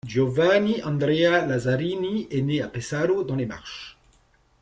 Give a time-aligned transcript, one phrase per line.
[0.03, 3.95] Giovanni Andrea Lazzarini est né à Pesaro dans les Marches.